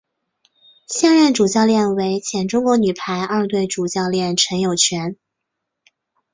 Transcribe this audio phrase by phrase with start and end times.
[0.87, 5.15] 现任主教练为前中国女排二队主教练陈友泉。